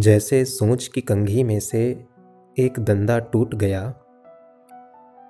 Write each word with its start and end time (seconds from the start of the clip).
जैसे 0.00 0.44
सोच 0.44 0.86
की 0.88 1.00
कंघी 1.00 1.42
में 1.44 1.60
से 1.60 2.06
एक 2.58 2.78
दंदा 2.78 3.18
टूट 3.18 3.54
गया, 3.54 3.82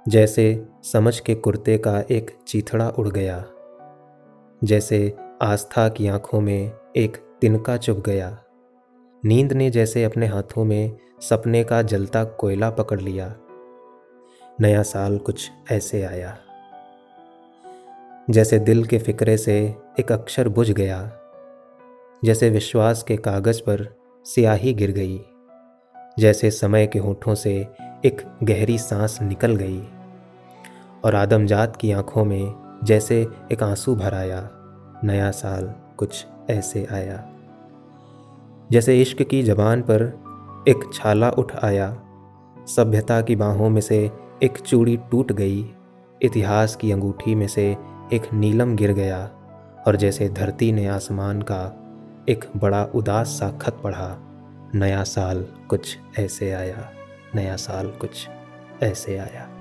जैसे 0.09 0.67
समझ 0.85 1.21
के 1.21 1.35
कुर्ते 1.35 1.79
का 1.79 2.05
एक 2.11 2.31
चीथड़ा 2.47 2.89
उड़ 2.89 3.09
गया, 3.09 3.45
जैसे 4.65 5.17
आस्था 5.43 5.89
की 5.89 6.07
आँखों 6.09 6.41
में 6.41 6.73
एक 6.97 7.17
तिनका 7.41 7.77
चुभ 7.77 8.03
गया, 8.07 8.45
नींद 9.25 9.53
ने 9.53 9.71
जैसे 9.71 10.05
अपने 10.05 10.27
हाथों 10.27 10.65
में 10.65 10.97
सपने 11.21 11.65
का 11.65 11.83
जलता 11.83 12.25
कोयला 12.25 12.71
पकड़ 12.71 13.01
लिया, 13.01 13.35
नया 14.61 14.83
साल 14.83 15.19
कुछ 15.19 15.51
ऐसे 15.73 16.03
आया। 16.03 16.39
जैसे 18.31 18.59
दिल 18.59 18.85
के 18.85 18.99
फिक्रे 18.99 19.37
से 19.37 19.77
एक 20.01 20.13
अक्षर 20.13 20.49
बुझ 20.49 20.71
गया, 20.71 21.13
जैसे 22.25 22.51
विश्वास 22.51 23.03
के 23.03 23.17
कागज़ 23.17 23.61
पर 23.61 24.00
सियाही 24.25 24.75
गिर 24.75 24.91
गई। 24.91 25.21
जैसे 26.19 26.51
समय 26.51 26.87
के 26.87 26.99
होठों 26.99 27.35
से 27.35 27.69
एक 28.05 28.23
गहरी 28.43 28.79
सांस 28.79 29.19
निकल 29.23 29.57
गई 29.57 29.83
और 31.05 31.15
आदमजात 31.15 31.77
की 31.77 31.93
आँखों 31.93 32.25
में 32.25 32.55
जैसे 32.85 33.27
एक 33.53 33.63
आँसू 33.63 33.95
भर 33.95 34.15
आया, 34.15 34.51
नया 35.05 35.31
साल 35.31 35.75
कुछ 35.97 36.27
ऐसे 36.51 36.87
आया। 36.93 37.31
जैसे 38.73 39.01
इश्क 39.01 39.23
की 39.23 39.43
जबान 39.43 39.83
पर 39.83 40.03
एक 40.69 40.91
छाला 40.95 41.31
उठ 41.31 41.57
आया, 41.65 42.03
सभ्यता 42.67 43.21
की 43.21 43.37
बाहों 43.37 43.71
में 43.71 43.81
से 43.81 44.11
एक 44.43 44.59
चूड़ी 44.59 44.97
टूट 44.97 45.33
गई, 45.33 45.75
इतिहास 46.23 46.77
की 46.77 46.93
अंगूठी 46.93 47.35
में 47.35 47.49
से 47.49 47.77
एक 48.13 48.23
नीलम 48.35 48.77
गिर 48.77 48.93
गया 48.93 49.31
और 49.87 49.97
जैसे 49.97 50.29
धरती 50.29 50.73
ने 50.73 50.87
आसमान 50.87 51.43
का 51.43 51.87
एक 52.29 52.45
बड़ा 52.57 52.85
उदास 52.85 53.29
सा 53.29 53.51
खत 53.51 53.81
पढ़ा। 53.85 54.17
नया 54.75 55.05
साल 55.05 55.47
कुछ 55.69 55.99
ऐसे 56.19 56.53
आया, 56.53 56.93
नया 57.35 57.57
साल 57.57 57.91
कुछ 57.91 58.29
ऐसे 58.83 59.19
आया। 59.19 59.60